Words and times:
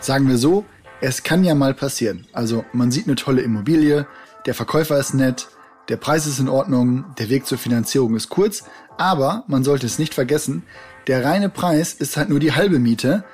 Sagen 0.00 0.28
wir 0.28 0.38
so, 0.38 0.64
es 1.02 1.22
kann 1.22 1.44
ja 1.44 1.54
mal 1.54 1.74
passieren. 1.74 2.26
Also 2.32 2.64
man 2.72 2.90
sieht 2.90 3.06
eine 3.06 3.16
tolle 3.16 3.42
Immobilie, 3.42 4.06
der 4.46 4.54
Verkäufer 4.54 4.98
ist 4.98 5.12
nett, 5.12 5.48
der 5.90 5.98
Preis 5.98 6.26
ist 6.26 6.38
in 6.38 6.48
Ordnung, 6.48 7.04
der 7.18 7.28
Weg 7.28 7.46
zur 7.46 7.58
Finanzierung 7.58 8.16
ist 8.16 8.30
kurz, 8.30 8.64
aber 8.96 9.44
man 9.46 9.62
sollte 9.62 9.84
es 9.84 9.98
nicht 9.98 10.14
vergessen, 10.14 10.62
der 11.06 11.24
reine 11.24 11.50
Preis 11.50 11.92
ist 11.92 12.16
halt 12.16 12.30
nur 12.30 12.40
die 12.40 12.52
halbe 12.52 12.78
Miete. 12.78 13.24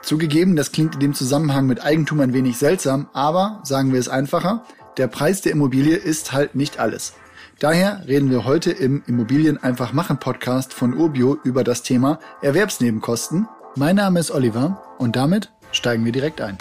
Zugegeben, 0.00 0.56
das 0.56 0.72
klingt 0.72 0.94
in 0.94 1.00
dem 1.00 1.14
Zusammenhang 1.14 1.66
mit 1.66 1.84
Eigentum 1.84 2.20
ein 2.20 2.32
wenig 2.32 2.56
seltsam, 2.56 3.08
aber 3.12 3.60
sagen 3.64 3.92
wir 3.92 4.00
es 4.00 4.08
einfacher, 4.08 4.64
der 4.96 5.08
Preis 5.08 5.42
der 5.42 5.52
Immobilie 5.52 5.96
ist 5.96 6.32
halt 6.32 6.54
nicht 6.54 6.78
alles. 6.78 7.12
Daher 7.58 8.06
reden 8.08 8.30
wir 8.30 8.46
heute 8.46 8.70
im 8.70 9.02
Immobilien 9.06 9.62
einfach 9.62 9.92
machen 9.92 10.18
Podcast 10.18 10.72
von 10.72 10.94
Urbio 10.94 11.36
über 11.44 11.62
das 11.62 11.82
Thema 11.82 12.18
Erwerbsnebenkosten. 12.40 13.48
Mein 13.76 13.96
Name 13.96 14.18
ist 14.18 14.30
Oliver 14.30 14.82
und 14.98 15.14
damit 15.16 15.50
steigen 15.72 16.04
wir 16.04 16.12
direkt 16.12 16.40
ein. 16.40 16.56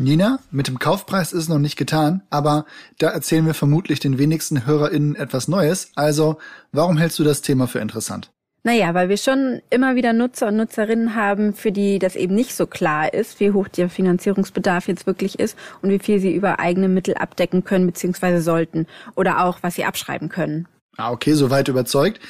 Nina, 0.00 0.38
mit 0.50 0.66
dem 0.66 0.78
Kaufpreis 0.78 1.34
ist 1.34 1.42
es 1.42 1.48
noch 1.50 1.58
nicht 1.58 1.76
getan, 1.76 2.22
aber 2.30 2.64
da 2.98 3.10
erzählen 3.10 3.44
wir 3.44 3.52
vermutlich 3.52 4.00
den 4.00 4.16
wenigsten 4.16 4.64
HörerInnen 4.64 5.14
etwas 5.14 5.46
Neues. 5.46 5.92
Also, 5.94 6.38
warum 6.72 6.96
hältst 6.96 7.18
du 7.18 7.24
das 7.24 7.42
Thema 7.42 7.66
für 7.68 7.80
interessant? 7.80 8.32
Naja, 8.62 8.92
weil 8.92 9.08
wir 9.08 9.16
schon 9.16 9.62
immer 9.70 9.94
wieder 9.94 10.12
Nutzer 10.12 10.48
und 10.48 10.56
Nutzerinnen 10.56 11.14
haben, 11.14 11.54
für 11.54 11.72
die 11.72 11.98
das 11.98 12.14
eben 12.14 12.34
nicht 12.34 12.54
so 12.54 12.66
klar 12.66 13.12
ist, 13.14 13.40
wie 13.40 13.52
hoch 13.52 13.68
der 13.68 13.88
Finanzierungsbedarf 13.88 14.86
jetzt 14.86 15.06
wirklich 15.06 15.38
ist 15.38 15.56
und 15.80 15.90
wie 15.90 15.98
viel 15.98 16.20
sie 16.20 16.34
über 16.34 16.60
eigene 16.60 16.88
Mittel 16.88 17.14
abdecken 17.14 17.64
können 17.64 17.86
bzw. 17.86 18.40
sollten 18.40 18.86
oder 19.16 19.44
auch, 19.44 19.58
was 19.62 19.76
sie 19.76 19.84
abschreiben 19.84 20.28
können. 20.28 20.68
Ah, 20.98 21.10
okay, 21.10 21.32
soweit 21.32 21.68
überzeugt. 21.68 22.20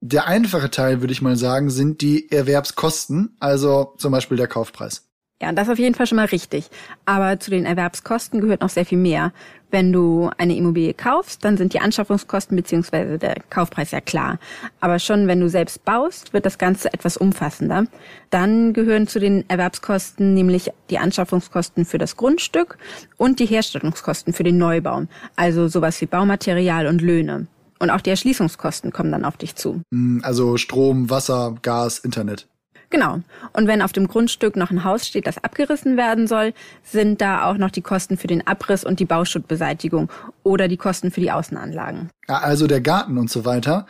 Der 0.00 0.26
einfache 0.26 0.70
Teil, 0.70 1.00
würde 1.00 1.12
ich 1.12 1.22
mal 1.22 1.36
sagen, 1.36 1.70
sind 1.70 2.00
die 2.00 2.30
Erwerbskosten, 2.30 3.36
also 3.40 3.94
zum 3.98 4.12
Beispiel 4.12 4.36
der 4.36 4.48
Kaufpreis. 4.48 5.11
Ja, 5.42 5.50
das 5.50 5.66
ist 5.66 5.72
auf 5.72 5.78
jeden 5.80 5.96
Fall 5.96 6.06
schon 6.06 6.16
mal 6.16 6.26
richtig. 6.26 6.70
Aber 7.04 7.40
zu 7.40 7.50
den 7.50 7.66
Erwerbskosten 7.66 8.40
gehört 8.40 8.60
noch 8.60 8.68
sehr 8.68 8.86
viel 8.86 8.98
mehr. 8.98 9.32
Wenn 9.72 9.92
du 9.92 10.30
eine 10.38 10.54
Immobilie 10.54 10.94
kaufst, 10.94 11.44
dann 11.44 11.56
sind 11.56 11.72
die 11.72 11.80
Anschaffungskosten 11.80 12.56
beziehungsweise 12.56 13.18
der 13.18 13.34
Kaufpreis 13.50 13.90
ja 13.90 14.00
klar. 14.00 14.38
Aber 14.78 15.00
schon 15.00 15.26
wenn 15.26 15.40
du 15.40 15.48
selbst 15.48 15.84
baust, 15.84 16.32
wird 16.32 16.46
das 16.46 16.58
Ganze 16.58 16.92
etwas 16.92 17.16
umfassender. 17.16 17.86
Dann 18.30 18.72
gehören 18.72 19.08
zu 19.08 19.18
den 19.18 19.44
Erwerbskosten 19.48 20.32
nämlich 20.32 20.70
die 20.90 20.98
Anschaffungskosten 20.98 21.86
für 21.86 21.98
das 21.98 22.16
Grundstück 22.16 22.78
und 23.16 23.40
die 23.40 23.46
Herstellungskosten 23.46 24.32
für 24.32 24.44
den 24.44 24.58
Neubau. 24.58 25.06
Also 25.34 25.66
sowas 25.66 26.00
wie 26.00 26.06
Baumaterial 26.06 26.86
und 26.86 27.02
Löhne. 27.02 27.48
Und 27.80 27.90
auch 27.90 28.00
die 28.00 28.10
Erschließungskosten 28.10 28.92
kommen 28.92 29.10
dann 29.10 29.24
auf 29.24 29.36
dich 29.36 29.56
zu. 29.56 29.82
Also 30.22 30.56
Strom, 30.56 31.10
Wasser, 31.10 31.56
Gas, 31.62 31.98
Internet. 31.98 32.46
Genau. 32.92 33.20
Und 33.54 33.66
wenn 33.66 33.80
auf 33.80 33.92
dem 33.92 34.06
Grundstück 34.06 34.54
noch 34.54 34.70
ein 34.70 34.84
Haus 34.84 35.06
steht, 35.06 35.26
das 35.26 35.42
abgerissen 35.42 35.96
werden 35.96 36.26
soll, 36.26 36.52
sind 36.82 37.22
da 37.22 37.50
auch 37.50 37.56
noch 37.56 37.70
die 37.70 37.80
Kosten 37.80 38.18
für 38.18 38.26
den 38.26 38.46
Abriss 38.46 38.84
und 38.84 39.00
die 39.00 39.06
Bauschuttbeseitigung 39.06 40.10
oder 40.42 40.68
die 40.68 40.76
Kosten 40.76 41.10
für 41.10 41.22
die 41.22 41.32
Außenanlagen. 41.32 42.10
Also 42.28 42.66
der 42.66 42.82
Garten 42.82 43.16
und 43.16 43.30
so 43.30 43.46
weiter. 43.46 43.86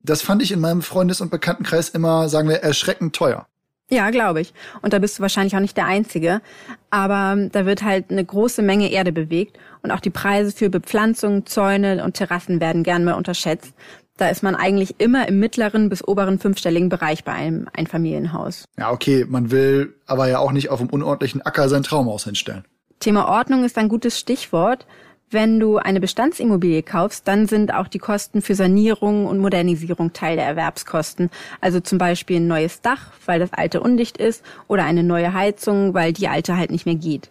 Das 0.00 0.22
fand 0.22 0.40
ich 0.40 0.52
in 0.52 0.60
meinem 0.60 0.82
Freundes- 0.82 1.20
und 1.20 1.32
Bekanntenkreis 1.32 1.88
immer, 1.88 2.28
sagen 2.28 2.48
wir, 2.48 2.62
erschreckend 2.62 3.16
teuer. 3.16 3.48
Ja, 3.90 4.10
glaube 4.10 4.40
ich. 4.40 4.54
Und 4.82 4.92
da 4.92 5.00
bist 5.00 5.18
du 5.18 5.22
wahrscheinlich 5.22 5.56
auch 5.56 5.60
nicht 5.60 5.76
der 5.76 5.86
Einzige. 5.86 6.40
Aber 6.90 7.48
da 7.50 7.66
wird 7.66 7.82
halt 7.82 8.12
eine 8.12 8.24
große 8.24 8.62
Menge 8.62 8.92
Erde 8.92 9.10
bewegt 9.10 9.58
und 9.82 9.90
auch 9.90 10.00
die 10.00 10.10
Preise 10.10 10.52
für 10.52 10.70
Bepflanzung, 10.70 11.44
Zäune 11.46 12.04
und 12.04 12.14
Terrassen 12.14 12.60
werden 12.60 12.84
gern 12.84 13.02
mal 13.02 13.14
unterschätzt. 13.14 13.74
Da 14.18 14.28
ist 14.28 14.42
man 14.42 14.56
eigentlich 14.56 14.96
immer 14.98 15.28
im 15.28 15.38
mittleren 15.38 15.88
bis 15.88 16.06
oberen 16.06 16.40
fünfstelligen 16.40 16.88
Bereich 16.88 17.22
bei 17.24 17.32
einem 17.32 17.68
Einfamilienhaus. 17.72 18.64
Ja, 18.76 18.90
okay, 18.90 19.24
man 19.28 19.52
will 19.52 19.94
aber 20.06 20.28
ja 20.28 20.40
auch 20.40 20.50
nicht 20.50 20.70
auf 20.70 20.80
einem 20.80 20.90
unordentlichen 20.90 21.40
Acker 21.40 21.68
sein 21.68 21.84
Traumhaus 21.84 22.24
hinstellen. 22.24 22.64
Thema 22.98 23.28
Ordnung 23.28 23.64
ist 23.64 23.78
ein 23.78 23.88
gutes 23.88 24.18
Stichwort. 24.18 24.86
Wenn 25.30 25.60
du 25.60 25.76
eine 25.76 26.00
Bestandsimmobilie 26.00 26.82
kaufst, 26.82 27.28
dann 27.28 27.46
sind 27.46 27.72
auch 27.72 27.86
die 27.86 28.00
Kosten 28.00 28.42
für 28.42 28.56
Sanierung 28.56 29.26
und 29.26 29.38
Modernisierung 29.38 30.12
Teil 30.12 30.34
der 30.34 30.46
Erwerbskosten. 30.46 31.30
Also 31.60 31.78
zum 31.78 31.98
Beispiel 31.98 32.38
ein 32.38 32.48
neues 32.48 32.80
Dach, 32.80 33.12
weil 33.24 33.38
das 33.38 33.52
alte 33.52 33.80
undicht 33.80 34.16
ist, 34.16 34.44
oder 34.66 34.84
eine 34.84 35.04
neue 35.04 35.32
Heizung, 35.32 35.94
weil 35.94 36.12
die 36.12 36.26
alte 36.26 36.56
halt 36.56 36.72
nicht 36.72 36.86
mehr 36.86 36.96
geht. 36.96 37.30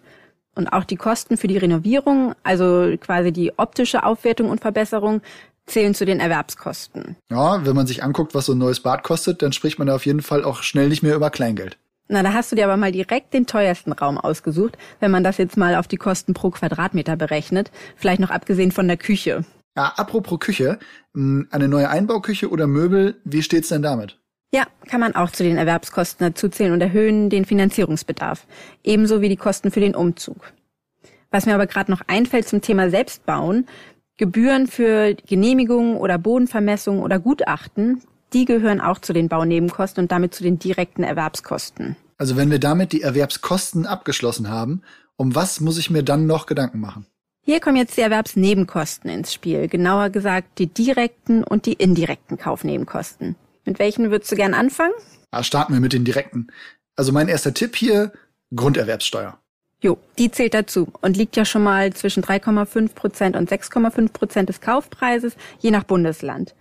Und 0.55 0.69
auch 0.69 0.85
die 0.85 0.95
Kosten 0.95 1.35
für 1.35 1.47
die 1.47 1.57
Renovierung, 1.57 2.33
also 2.43 2.95
quasi 2.99 3.33
die 3.33 3.57
optische 3.57 4.03
Aufwertung 4.03 4.49
und 4.49 4.61
Verbesserung, 4.61 5.21
zählen 5.67 5.93
zu 5.93 6.05
den 6.05 6.19
Erwerbskosten. 6.19 7.15
Ja, 7.29 7.65
wenn 7.65 7.75
man 7.75 7.87
sich 7.87 8.03
anguckt, 8.03 8.33
was 8.33 8.47
so 8.47 8.53
ein 8.53 8.57
neues 8.57 8.79
Bad 8.79 9.03
kostet, 9.03 9.41
dann 9.41 9.53
spricht 9.53 9.77
man 9.77 9.87
da 9.87 9.95
auf 9.95 10.05
jeden 10.05 10.21
Fall 10.21 10.43
auch 10.43 10.63
schnell 10.63 10.89
nicht 10.89 11.03
mehr 11.03 11.15
über 11.15 11.29
Kleingeld. 11.29 11.77
Na, 12.09 12.23
da 12.23 12.33
hast 12.33 12.51
du 12.51 12.55
dir 12.55 12.65
aber 12.65 12.77
mal 12.77 12.91
direkt 12.91 13.33
den 13.33 13.45
teuersten 13.45 13.91
Raum 13.91 14.17
ausgesucht, 14.17 14.77
wenn 15.01 15.11
man 15.11 15.23
das 15.23 15.37
jetzt 15.37 15.57
mal 15.57 15.75
auf 15.75 15.87
die 15.87 15.97
Kosten 15.97 16.33
pro 16.33 16.49
Quadratmeter 16.51 17.17
berechnet. 17.17 17.69
Vielleicht 17.97 18.21
noch 18.21 18.29
abgesehen 18.29 18.71
von 18.71 18.87
der 18.87 18.97
Küche. 18.97 19.43
Ja, 19.75 19.93
apropos 19.97 20.39
Küche, 20.39 20.79
hm, 21.13 21.47
eine 21.51 21.67
neue 21.67 21.89
Einbauküche 21.89 22.49
oder 22.49 22.65
Möbel, 22.65 23.15
wie 23.25 23.43
steht's 23.43 23.67
denn 23.67 23.81
damit? 23.81 24.17
Ja, 24.53 24.63
kann 24.87 25.01
man 25.01 25.15
auch 25.15 25.31
zu 25.31 25.43
den 25.43 25.57
Erwerbskosten 25.57 26.25
dazuzählen 26.25 26.71
und 26.71 26.81
erhöhen 26.81 27.29
den 27.29 27.43
Finanzierungsbedarf. 27.43 28.47
Ebenso 28.83 29.21
wie 29.21 29.29
die 29.29 29.35
Kosten 29.35 29.71
für 29.71 29.81
den 29.81 29.93
Umzug. 29.93 30.53
Was 31.29 31.45
mir 31.45 31.53
aber 31.53 31.67
gerade 31.67 31.91
noch 31.91 32.01
einfällt 32.07 32.47
zum 32.47 32.61
Thema 32.61 32.89
Selbstbauen, 32.89 33.67
Gebühren 34.17 34.67
für 34.67 35.13
Genehmigungen 35.13 35.95
oder 35.95 36.17
Bodenvermessung 36.17 37.01
oder 37.01 37.19
Gutachten, 37.19 38.01
die 38.33 38.45
gehören 38.45 38.81
auch 38.81 38.99
zu 38.99 39.13
den 39.13 39.29
Baunebenkosten 39.29 40.03
und 40.03 40.11
damit 40.11 40.33
zu 40.33 40.43
den 40.43 40.59
direkten 40.59 41.03
Erwerbskosten. 41.03 41.95
Also 42.17 42.35
wenn 42.35 42.49
wir 42.49 42.59
damit 42.59 42.91
die 42.91 43.03
Erwerbskosten 43.03 43.85
abgeschlossen 43.85 44.49
haben, 44.49 44.81
um 45.17 45.35
was 45.35 45.61
muss 45.61 45.77
ich 45.77 45.89
mir 45.89 46.03
dann 46.03 46.25
noch 46.25 46.47
Gedanken 46.47 46.79
machen? 46.79 47.05
Hier 47.41 47.59
kommen 47.59 47.77
jetzt 47.77 47.95
die 47.95 48.01
Erwerbsnebenkosten 48.01 49.09
ins 49.09 49.33
Spiel, 49.33 49.67
genauer 49.67 50.09
gesagt 50.09 50.59
die 50.59 50.67
direkten 50.67 51.43
und 51.43 51.65
die 51.65 51.73
indirekten 51.73 52.37
Kaufnebenkosten. 52.37 53.35
Mit 53.65 53.79
welchen 53.79 54.11
würdest 54.11 54.31
du 54.31 54.35
gern 54.35 54.53
anfangen? 54.53 54.93
Ah, 55.31 55.43
starten 55.43 55.73
wir 55.73 55.79
mit 55.79 55.93
den 55.93 56.05
direkten. 56.05 56.47
Also 56.95 57.11
mein 57.11 57.27
erster 57.27 57.53
Tipp 57.53 57.75
hier, 57.75 58.11
Grunderwerbssteuer. 58.53 59.39
Jo, 59.79 59.99
die 60.17 60.31
zählt 60.31 60.55
dazu 60.55 60.87
und 61.01 61.17
liegt 61.17 61.35
ja 61.35 61.45
schon 61.45 61.63
mal 61.63 61.93
zwischen 61.93 62.23
3,5 62.23 62.95
Prozent 62.95 63.35
und 63.35 63.51
6,5 63.51 64.11
Prozent 64.11 64.49
des 64.49 64.59
Kaufpreises, 64.59 65.35
je 65.59 65.69
nach 65.69 65.83
Bundesland. 65.83 66.55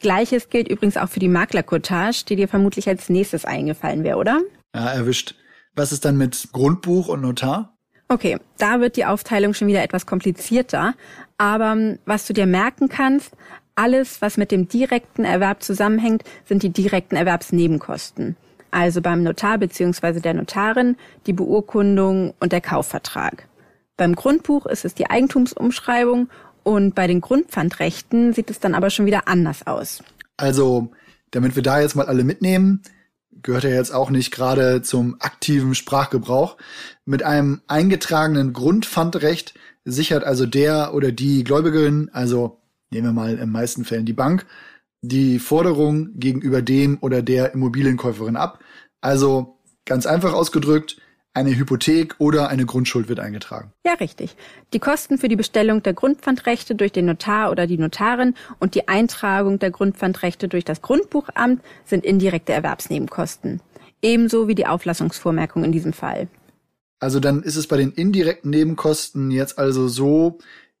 Gleiches 0.00 0.50
gilt 0.50 0.68
übrigens 0.68 0.98
auch 0.98 1.08
für 1.08 1.18
die 1.18 1.28
Maklercottage, 1.28 2.24
die 2.28 2.36
dir 2.36 2.46
vermutlich 2.46 2.86
als 2.88 3.08
nächstes 3.08 3.44
eingefallen 3.44 4.04
wäre, 4.04 4.18
oder? 4.18 4.40
Ja, 4.74 4.90
erwischt. 4.90 5.34
Was 5.74 5.92
ist 5.92 6.04
dann 6.04 6.18
mit 6.18 6.48
Grundbuch 6.52 7.08
und 7.08 7.22
Notar? 7.22 7.74
Okay, 8.08 8.38
da 8.58 8.80
wird 8.80 8.96
die 8.96 9.06
Aufteilung 9.06 9.54
schon 9.54 9.68
wieder 9.68 9.82
etwas 9.82 10.06
komplizierter. 10.06 10.94
Aber 11.38 11.72
ähm, 11.72 11.98
was 12.04 12.26
du 12.26 12.32
dir 12.32 12.46
merken 12.46 12.88
kannst, 12.88 13.32
alles, 13.74 14.20
was 14.20 14.36
mit 14.36 14.50
dem 14.50 14.68
direkten 14.68 15.24
Erwerb 15.24 15.62
zusammenhängt, 15.62 16.22
sind 16.46 16.62
die 16.62 16.70
direkten 16.70 17.16
Erwerbsnebenkosten 17.16 18.36
also 18.70 19.00
beim 19.00 19.22
Notar 19.22 19.58
bzw. 19.58 20.20
der 20.20 20.34
Notarin, 20.34 20.96
die 21.26 21.32
Beurkundung 21.32 22.34
und 22.40 22.52
der 22.52 22.60
Kaufvertrag. 22.60 23.48
Beim 23.96 24.14
Grundbuch 24.14 24.66
ist 24.66 24.84
es 24.84 24.94
die 24.94 25.10
Eigentumsumschreibung 25.10 26.28
und 26.62 26.94
bei 26.94 27.06
den 27.06 27.20
Grundpfandrechten 27.20 28.32
sieht 28.32 28.50
es 28.50 28.60
dann 28.60 28.74
aber 28.74 28.90
schon 28.90 29.06
wieder 29.06 29.26
anders 29.26 29.66
aus. 29.66 30.02
Also, 30.36 30.92
damit 31.30 31.56
wir 31.56 31.62
da 31.62 31.80
jetzt 31.80 31.96
mal 31.96 32.06
alle 32.06 32.24
mitnehmen, 32.24 32.82
gehört 33.42 33.64
ja 33.64 33.70
jetzt 33.70 33.92
auch 33.92 34.10
nicht 34.10 34.30
gerade 34.30 34.82
zum 34.82 35.16
aktiven 35.20 35.74
Sprachgebrauch. 35.74 36.56
Mit 37.04 37.22
einem 37.22 37.62
eingetragenen 37.66 38.52
Grundpfandrecht 38.52 39.54
sichert 39.84 40.24
also 40.24 40.46
der 40.46 40.94
oder 40.94 41.12
die 41.12 41.44
Gläubigerin, 41.44 42.10
also 42.12 42.60
nehmen 42.90 43.08
wir 43.08 43.12
mal 43.12 43.38
in 43.38 43.50
meisten 43.50 43.84
Fällen 43.84 44.06
die 44.06 44.12
Bank, 44.12 44.46
die 45.02 45.38
Forderung 45.38 46.18
gegenüber 46.18 46.62
dem 46.62 46.98
oder 47.00 47.22
der 47.22 47.54
Immobilienkäuferin 47.54 48.36
ab. 48.36 48.60
Also 49.00 49.58
ganz 49.84 50.06
einfach 50.06 50.32
ausgedrückt, 50.32 51.00
eine 51.34 51.56
Hypothek 51.56 52.16
oder 52.18 52.48
eine 52.48 52.66
Grundschuld 52.66 53.08
wird 53.08 53.20
eingetragen. 53.20 53.72
Ja, 53.86 53.94
richtig. 53.94 54.36
Die 54.72 54.80
Kosten 54.80 55.18
für 55.18 55.28
die 55.28 55.36
Bestellung 55.36 55.82
der 55.82 55.94
Grundpfandrechte 55.94 56.74
durch 56.74 56.90
den 56.90 57.06
Notar 57.06 57.50
oder 57.50 57.66
die 57.66 57.78
Notarin 57.78 58.34
und 58.58 58.74
die 58.74 58.88
Eintragung 58.88 59.58
der 59.58 59.70
Grundpfandrechte 59.70 60.48
durch 60.48 60.64
das 60.64 60.82
Grundbuchamt 60.82 61.62
sind 61.84 62.04
indirekte 62.04 62.52
Erwerbsnebenkosten. 62.52 63.60
Ebenso 64.02 64.48
wie 64.48 64.54
die 64.54 64.66
Auflassungsvormerkung 64.66 65.64
in 65.64 65.72
diesem 65.72 65.92
Fall. 65.92 66.28
Also 66.98 67.20
dann 67.20 67.42
ist 67.42 67.56
es 67.56 67.68
bei 67.68 67.76
den 67.76 67.92
indirekten 67.92 68.50
Nebenkosten 68.50 69.30
jetzt 69.30 69.58
also 69.58 69.86
so, 69.86 70.38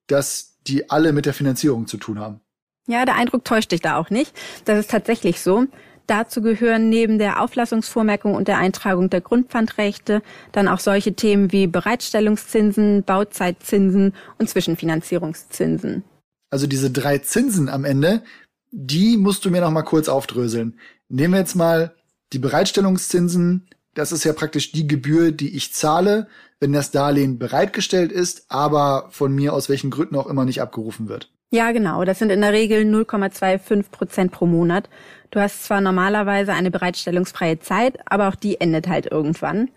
dass 0.08 0.56
die 0.66 0.90
alle 0.90 1.12
mit 1.12 1.26
der 1.26 1.34
Finanzierung 1.34 1.86
zu 1.86 1.98
tun 1.98 2.18
haben. 2.18 2.40
Ja, 2.88 3.04
der 3.04 3.16
Eindruck 3.16 3.44
täuscht 3.44 3.70
dich 3.70 3.82
da 3.82 3.96
auch 3.96 4.10
nicht. 4.10 4.34
Das 4.64 4.78
ist 4.78 4.90
tatsächlich 4.90 5.40
so. 5.40 5.66
Dazu 6.06 6.40
gehören 6.40 6.88
neben 6.88 7.18
der 7.18 7.42
Auflassungsvormerkung 7.42 8.34
und 8.34 8.48
der 8.48 8.56
Eintragung 8.56 9.10
der 9.10 9.20
Grundpfandrechte 9.20 10.22
dann 10.52 10.66
auch 10.66 10.80
solche 10.80 11.12
Themen 11.12 11.52
wie 11.52 11.66
Bereitstellungszinsen, 11.66 13.04
Bauzeitzinsen 13.04 14.14
und 14.38 14.48
Zwischenfinanzierungszinsen. 14.48 16.02
Also 16.50 16.66
diese 16.66 16.90
drei 16.90 17.18
Zinsen 17.18 17.68
am 17.68 17.84
Ende, 17.84 18.22
die 18.70 19.18
musst 19.18 19.44
du 19.44 19.50
mir 19.50 19.60
noch 19.60 19.70
mal 19.70 19.82
kurz 19.82 20.08
aufdröseln. 20.08 20.78
Nehmen 21.10 21.34
wir 21.34 21.40
jetzt 21.40 21.56
mal 21.56 21.94
die 22.32 22.38
Bereitstellungszinsen. 22.38 23.68
Das 23.92 24.10
ist 24.10 24.24
ja 24.24 24.32
praktisch 24.32 24.72
die 24.72 24.86
Gebühr, 24.86 25.30
die 25.30 25.54
ich 25.54 25.74
zahle, 25.74 26.28
wenn 26.58 26.72
das 26.72 26.90
Darlehen 26.90 27.38
bereitgestellt 27.38 28.12
ist, 28.12 28.46
aber 28.48 29.08
von 29.10 29.34
mir 29.34 29.52
aus 29.52 29.68
welchen 29.68 29.90
Gründen 29.90 30.16
auch 30.16 30.26
immer 30.26 30.46
nicht 30.46 30.62
abgerufen 30.62 31.08
wird. 31.10 31.30
Ja, 31.50 31.72
genau. 31.72 32.04
Das 32.04 32.18
sind 32.18 32.30
in 32.30 32.42
der 32.42 32.52
Regel 32.52 32.82
0,25 32.82 33.90
Prozent 33.90 34.32
pro 34.32 34.44
Monat. 34.44 34.88
Du 35.30 35.40
hast 35.40 35.64
zwar 35.64 35.80
normalerweise 35.80 36.52
eine 36.52 36.70
bereitstellungsfreie 36.70 37.58
Zeit, 37.58 37.98
aber 38.06 38.28
auch 38.28 38.34
die 38.34 38.60
endet 38.60 38.86
halt 38.88 39.06
irgendwann. 39.06 39.70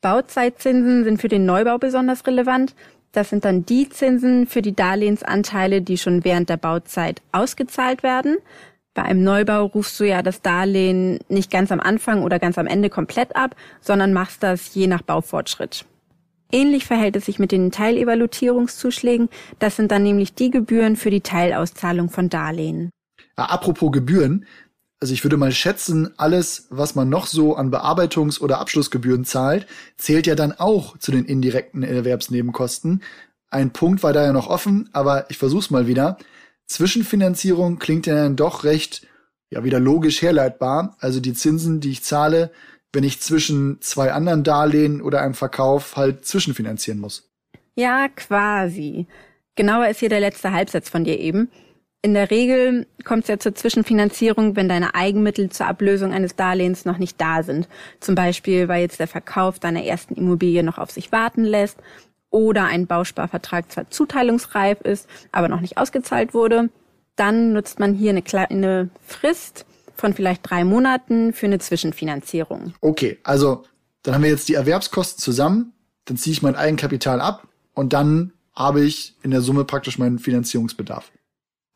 Bauzeitzinsen 0.00 1.04
sind 1.04 1.20
für 1.20 1.28
den 1.28 1.46
Neubau 1.46 1.78
besonders 1.78 2.26
relevant. 2.26 2.74
Das 3.12 3.30
sind 3.30 3.44
dann 3.44 3.64
die 3.64 3.88
Zinsen 3.88 4.46
für 4.48 4.62
die 4.62 4.74
Darlehensanteile, 4.74 5.80
die 5.80 5.98
schon 5.98 6.24
während 6.24 6.48
der 6.48 6.56
Bauzeit 6.56 7.22
ausgezahlt 7.30 8.02
werden. 8.02 8.38
Bei 8.94 9.02
einem 9.02 9.22
Neubau 9.22 9.66
rufst 9.66 10.00
du 10.00 10.04
ja 10.04 10.22
das 10.22 10.42
Darlehen 10.42 11.20
nicht 11.28 11.50
ganz 11.50 11.70
am 11.70 11.80
Anfang 11.80 12.24
oder 12.24 12.38
ganz 12.38 12.58
am 12.58 12.66
Ende 12.66 12.90
komplett 12.90 13.36
ab, 13.36 13.54
sondern 13.80 14.12
machst 14.12 14.42
das 14.42 14.74
je 14.74 14.86
nach 14.86 15.02
Baufortschritt. 15.02 15.84
Ähnlich 16.52 16.84
verhält 16.84 17.16
es 17.16 17.24
sich 17.24 17.38
mit 17.38 17.50
den 17.50 17.72
Teilevaluierungszuschlägen. 17.72 19.30
Das 19.58 19.76
sind 19.76 19.90
dann 19.90 20.02
nämlich 20.02 20.34
die 20.34 20.50
Gebühren 20.50 20.96
für 20.96 21.10
die 21.10 21.22
Teilauszahlung 21.22 22.10
von 22.10 22.28
Darlehen. 22.28 22.90
Ja, 23.38 23.46
apropos 23.46 23.90
Gebühren. 23.90 24.44
Also 25.00 25.14
ich 25.14 25.24
würde 25.24 25.36
mal 25.36 25.50
schätzen, 25.50 26.10
alles, 26.16 26.68
was 26.70 26.94
man 26.94 27.08
noch 27.08 27.26
so 27.26 27.56
an 27.56 27.72
Bearbeitungs- 27.72 28.40
oder 28.40 28.60
Abschlussgebühren 28.60 29.24
zahlt, 29.24 29.66
zählt 29.96 30.28
ja 30.28 30.36
dann 30.36 30.52
auch 30.52 30.96
zu 30.98 31.10
den 31.10 31.24
indirekten 31.24 31.82
Erwerbsnebenkosten. 31.82 33.02
Ein 33.50 33.72
Punkt 33.72 34.02
war 34.02 34.12
da 34.12 34.24
ja 34.24 34.32
noch 34.32 34.46
offen, 34.46 34.88
aber 34.92 35.28
ich 35.30 35.38
versuch's 35.38 35.70
mal 35.70 35.88
wieder. 35.88 36.18
Zwischenfinanzierung 36.66 37.78
klingt 37.78 38.06
ja 38.06 38.14
dann 38.14 38.36
doch 38.36 38.62
recht, 38.62 39.06
ja, 39.50 39.64
wieder 39.64 39.80
logisch 39.80 40.22
herleitbar. 40.22 40.96
Also 41.00 41.18
die 41.18 41.34
Zinsen, 41.34 41.80
die 41.80 41.90
ich 41.90 42.04
zahle, 42.04 42.52
wenn 42.92 43.04
ich 43.04 43.20
zwischen 43.20 43.80
zwei 43.80 44.12
anderen 44.12 44.44
Darlehen 44.44 45.00
oder 45.00 45.22
einem 45.22 45.34
Verkauf 45.34 45.96
halt 45.96 46.24
zwischenfinanzieren 46.24 47.00
muss. 47.00 47.30
Ja, 47.74 48.08
quasi. 48.08 49.06
Genauer 49.54 49.88
ist 49.88 50.00
hier 50.00 50.08
der 50.08 50.20
letzte 50.20 50.52
Halbsatz 50.52 50.88
von 50.88 51.04
dir 51.04 51.18
eben. 51.18 51.50
In 52.04 52.14
der 52.14 52.30
Regel 52.30 52.86
kommt 53.04 53.22
es 53.22 53.28
ja 53.28 53.38
zur 53.38 53.54
Zwischenfinanzierung, 53.54 54.56
wenn 54.56 54.68
deine 54.68 54.94
Eigenmittel 54.94 55.50
zur 55.50 55.66
Ablösung 55.66 56.12
eines 56.12 56.34
Darlehens 56.34 56.84
noch 56.84 56.98
nicht 56.98 57.20
da 57.20 57.44
sind. 57.44 57.68
Zum 58.00 58.14
Beispiel, 58.16 58.66
weil 58.66 58.82
jetzt 58.82 58.98
der 58.98 59.06
Verkauf 59.06 59.60
deiner 59.60 59.84
ersten 59.84 60.14
Immobilie 60.14 60.64
noch 60.64 60.78
auf 60.78 60.90
sich 60.90 61.12
warten 61.12 61.44
lässt 61.44 61.78
oder 62.30 62.64
ein 62.64 62.88
Bausparvertrag 62.88 63.70
zwar 63.70 63.88
zuteilungsreif 63.88 64.80
ist, 64.80 65.08
aber 65.30 65.48
noch 65.48 65.60
nicht 65.60 65.78
ausgezahlt 65.78 66.34
wurde. 66.34 66.70
Dann 67.14 67.52
nutzt 67.52 67.78
man 67.78 67.94
hier 67.94 68.10
eine 68.10 68.22
kleine 68.22 68.90
Frist, 69.06 69.64
von 69.94 70.14
vielleicht 70.14 70.48
drei 70.48 70.64
Monaten 70.64 71.32
für 71.32 71.46
eine 71.46 71.58
Zwischenfinanzierung. 71.58 72.74
Okay, 72.80 73.18
also 73.22 73.64
dann 74.02 74.14
haben 74.14 74.22
wir 74.22 74.30
jetzt 74.30 74.48
die 74.48 74.54
Erwerbskosten 74.54 75.20
zusammen, 75.20 75.72
dann 76.04 76.16
ziehe 76.16 76.32
ich 76.32 76.42
mein 76.42 76.56
Eigenkapital 76.56 77.20
ab 77.20 77.46
und 77.74 77.92
dann 77.92 78.32
habe 78.54 78.82
ich 78.82 79.14
in 79.22 79.30
der 79.30 79.40
Summe 79.40 79.64
praktisch 79.64 79.98
meinen 79.98 80.18
Finanzierungsbedarf. 80.18 81.10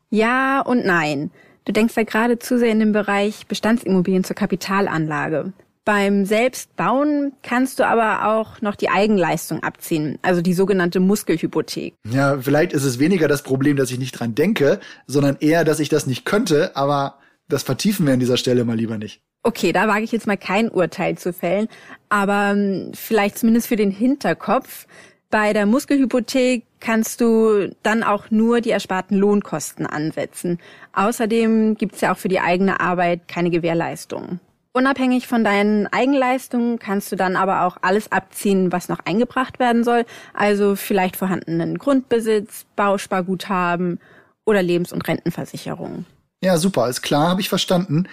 Ja 0.09 0.61
und 0.61 0.85
nein. 0.85 1.31
Du 1.65 1.73
denkst 1.73 1.95
ja 1.97 2.03
gerade 2.03 2.39
zu 2.39 2.57
sehr 2.57 2.71
in 2.71 2.79
dem 2.79 2.93
Bereich 2.93 3.45
Bestandsimmobilien 3.47 4.23
zur 4.23 4.35
Kapitalanlage. 4.35 5.51
Beim 5.83 6.25
Selbstbauen 6.25 7.31
kannst 7.43 7.79
du 7.79 7.87
aber 7.87 8.27
auch 8.27 8.61
noch 8.61 8.75
die 8.75 8.89
Eigenleistung 8.89 9.63
abziehen, 9.63 10.19
also 10.21 10.41
die 10.41 10.53
sogenannte 10.53 10.99
Muskelhypothek. 10.99 11.93
Ja, 12.09 12.37
vielleicht 12.41 12.73
ist 12.73 12.83
es 12.83 12.99
weniger 12.99 13.29
das 13.29 13.41
Problem, 13.41 13.77
dass 13.77 13.89
ich 13.91 13.97
nicht 13.97 14.11
dran 14.11 14.35
denke, 14.35 14.81
sondern 15.07 15.37
eher, 15.39 15.63
dass 15.63 15.79
ich 15.79 15.87
das 15.87 16.05
nicht 16.05 16.25
könnte, 16.25 16.75
aber 16.75 17.19
das 17.47 17.63
vertiefen 17.63 18.05
wir 18.05 18.13
an 18.13 18.19
dieser 18.19 18.37
Stelle 18.37 18.65
mal 18.65 18.75
lieber 18.75 18.97
nicht. 18.97 19.21
Okay, 19.43 19.71
da 19.71 19.87
wage 19.87 20.03
ich 20.03 20.11
jetzt 20.11 20.27
mal 20.27 20.37
kein 20.37 20.69
Urteil 20.69 21.17
zu 21.17 21.31
fällen, 21.31 21.67
aber 22.09 22.51
ähm, 22.51 22.91
vielleicht 22.93 23.37
zumindest 23.37 23.67
für 23.67 23.75
den 23.75 23.91
Hinterkopf. 23.91 24.87
Bei 25.29 25.53
der 25.53 25.65
Muskelhypothek 25.65 26.63
kannst 26.79 27.21
du 27.21 27.69
dann 27.83 28.03
auch 28.03 28.31
nur 28.31 28.61
die 28.61 28.71
ersparten 28.71 29.17
Lohnkosten 29.17 29.85
ansetzen. 29.85 30.59
Außerdem 30.93 31.75
gibt's 31.75 32.01
ja 32.01 32.13
auch 32.13 32.17
für 32.17 32.29
die 32.29 32.39
eigene 32.39 32.79
Arbeit 32.79 33.27
keine 33.27 33.49
Gewährleistung. 33.49 34.39
Unabhängig 34.73 35.27
von 35.27 35.43
deinen 35.43 35.87
Eigenleistungen 35.87 36.77
kannst 36.77 37.11
du 37.11 37.15
dann 37.15 37.35
aber 37.35 37.63
auch 37.63 37.77
alles 37.81 38.11
abziehen, 38.11 38.71
was 38.71 38.89
noch 38.89 38.99
eingebracht 39.05 39.59
werden 39.59 39.83
soll, 39.83 40.05
also 40.33 40.75
vielleicht 40.75 41.15
vorhandenen 41.15 41.77
Grundbesitz, 41.77 42.65
Bausparguthaben 42.75 43.99
oder 44.45 44.61
Lebens- 44.61 44.93
und 44.93 45.07
Rentenversicherung. 45.07 46.05
Ja, 46.43 46.57
super, 46.57 46.87
ist 46.89 47.01
klar, 47.01 47.29
habe 47.29 47.41
ich 47.41 47.49
verstanden. 47.49 48.07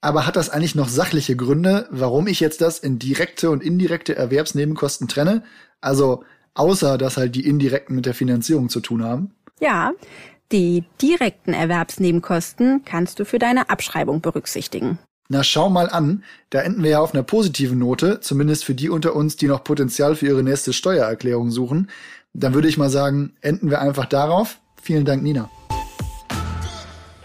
Aber 0.00 0.26
hat 0.26 0.36
das 0.36 0.50
eigentlich 0.50 0.74
noch 0.74 0.88
sachliche 0.88 1.36
Gründe, 1.36 1.88
warum 1.90 2.26
ich 2.26 2.40
jetzt 2.40 2.60
das 2.60 2.78
in 2.78 2.98
direkte 2.98 3.50
und 3.50 3.62
indirekte 3.62 4.14
Erwerbsnebenkosten 4.14 5.08
trenne? 5.08 5.42
Also 5.80 6.22
außer, 6.54 6.98
dass 6.98 7.16
halt 7.16 7.34
die 7.34 7.46
indirekten 7.46 7.96
mit 7.96 8.06
der 8.06 8.14
Finanzierung 8.14 8.68
zu 8.68 8.80
tun 8.80 9.02
haben? 9.02 9.34
Ja, 9.60 9.92
die 10.52 10.84
direkten 11.02 11.52
Erwerbsnebenkosten 11.52 12.82
kannst 12.84 13.18
du 13.18 13.24
für 13.24 13.38
deine 13.38 13.68
Abschreibung 13.68 14.20
berücksichtigen. 14.20 14.98
Na, 15.28 15.42
schau 15.42 15.68
mal 15.68 15.90
an, 15.90 16.22
da 16.50 16.60
enden 16.60 16.84
wir 16.84 16.90
ja 16.90 17.00
auf 17.00 17.12
einer 17.12 17.24
positiven 17.24 17.80
Note, 17.80 18.20
zumindest 18.20 18.64
für 18.64 18.74
die 18.74 18.88
unter 18.88 19.16
uns, 19.16 19.34
die 19.36 19.48
noch 19.48 19.64
Potenzial 19.64 20.14
für 20.14 20.26
ihre 20.26 20.44
nächste 20.44 20.72
Steuererklärung 20.72 21.50
suchen. 21.50 21.90
Dann 22.32 22.54
würde 22.54 22.68
ich 22.68 22.78
mal 22.78 22.90
sagen, 22.90 23.34
enden 23.40 23.70
wir 23.70 23.80
einfach 23.80 24.04
darauf. 24.04 24.60
Vielen 24.80 25.04
Dank, 25.04 25.24
Nina. 25.24 25.50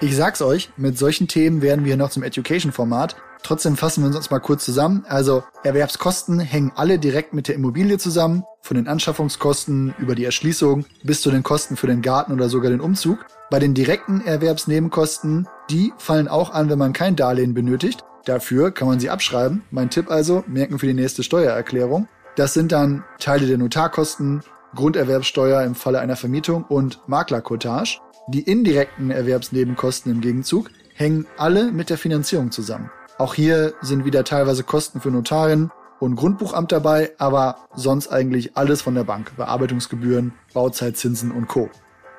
Ich 0.03 0.15
sag's 0.15 0.41
euch, 0.41 0.71
mit 0.77 0.97
solchen 0.97 1.27
Themen 1.27 1.61
werden 1.61 1.85
wir 1.85 1.95
noch 1.95 2.09
zum 2.09 2.23
Education-Format. 2.23 3.15
Trotzdem 3.43 3.77
fassen 3.77 4.03
wir 4.03 4.15
uns 4.15 4.31
mal 4.31 4.39
kurz 4.39 4.65
zusammen. 4.65 5.05
Also 5.07 5.43
Erwerbskosten 5.63 6.39
hängen 6.39 6.71
alle 6.75 6.97
direkt 6.97 7.35
mit 7.35 7.47
der 7.47 7.53
Immobilie 7.53 7.99
zusammen, 7.99 8.43
von 8.61 8.77
den 8.77 8.87
Anschaffungskosten 8.87 9.93
über 9.99 10.15
die 10.15 10.25
Erschließung 10.25 10.85
bis 11.03 11.21
zu 11.21 11.29
den 11.29 11.43
Kosten 11.43 11.75
für 11.75 11.85
den 11.85 12.01
Garten 12.01 12.33
oder 12.33 12.49
sogar 12.49 12.71
den 12.71 12.81
Umzug. 12.81 13.27
Bei 13.51 13.59
den 13.59 13.75
direkten 13.75 14.21
Erwerbsnebenkosten, 14.21 15.47
die 15.69 15.93
fallen 15.99 16.27
auch 16.27 16.49
an, 16.49 16.71
wenn 16.71 16.79
man 16.79 16.93
kein 16.93 17.15
Darlehen 17.15 17.53
benötigt. 17.53 18.03
Dafür 18.25 18.71
kann 18.71 18.87
man 18.87 18.99
sie 18.99 19.11
abschreiben. 19.11 19.61
Mein 19.69 19.91
Tipp 19.91 20.09
also, 20.09 20.43
merken 20.47 20.79
für 20.79 20.87
die 20.87 20.95
nächste 20.95 21.21
Steuererklärung. 21.21 22.07
Das 22.35 22.55
sind 22.55 22.71
dann 22.71 23.03
Teile 23.19 23.45
der 23.45 23.59
Notarkosten, 23.59 24.41
Grunderwerbsteuer 24.73 25.61
im 25.63 25.75
Falle 25.75 25.99
einer 25.99 26.15
Vermietung 26.15 26.63
und 26.63 27.07
Maklerkotage. 27.07 27.99
Die 28.27 28.41
indirekten 28.41 29.09
Erwerbsnebenkosten 29.09 30.11
im 30.11 30.21
Gegenzug 30.21 30.69
hängen 30.93 31.25
alle 31.37 31.71
mit 31.71 31.89
der 31.89 31.97
Finanzierung 31.97 32.51
zusammen. 32.51 32.91
Auch 33.17 33.33
hier 33.33 33.73
sind 33.81 34.05
wieder 34.05 34.23
teilweise 34.23 34.63
Kosten 34.63 35.01
für 35.01 35.09
Notarin 35.11 35.71
und 35.99 36.15
Grundbuchamt 36.15 36.71
dabei, 36.71 37.11
aber 37.17 37.57
sonst 37.75 38.09
eigentlich 38.11 38.55
alles 38.55 38.81
von 38.81 38.95
der 38.95 39.03
Bank. 39.03 39.35
Bearbeitungsgebühren, 39.37 40.33
Bauzeitzinsen 40.53 41.31
und 41.31 41.47
Co. 41.47 41.69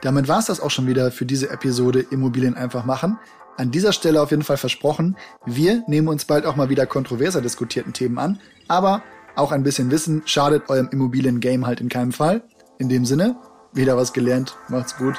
Damit 0.03 0.29
war 0.29 0.41
es 0.41 0.47
das 0.47 0.61
auch 0.61 0.71
schon 0.71 0.87
wieder 0.87 1.13
für 1.13 1.25
diese 1.25 1.51
Episode 1.51 2.01
Immobilien 2.11 2.55
einfach 2.55 2.85
machen. 2.85 3.19
An 3.57 3.71
dieser 3.71 3.93
Stelle 3.93 4.23
auf 4.23 4.31
jeden 4.31 4.43
Fall 4.43 4.57
versprochen, 4.57 5.17
wir 5.47 5.85
nehmen 5.87 6.09
uns 6.09 6.25
bald 6.25 6.47
auch 6.47 6.57
mal 6.57 6.69
wieder 6.69 6.87
kontroverser 6.87 7.41
diskutierten 7.41 7.93
Themen 7.93 8.19
an, 8.19 8.41
aber 8.67 9.03
auch 9.37 9.53
ein 9.53 9.63
bisschen 9.63 9.91
Wissen 9.91 10.23
schadet 10.25 10.69
eurem 10.69 10.89
Immobilien-Game 10.91 11.67
halt 11.67 11.81
in 11.81 11.89
keinem 11.89 12.13
Fall. 12.13 12.43
In 12.79 12.89
dem 12.89 13.05
Sinne, 13.05 13.37
wieder 13.73 13.97
was 13.97 14.13
gelernt, 14.13 14.57
macht's 14.69 14.97
gut. 14.97 15.17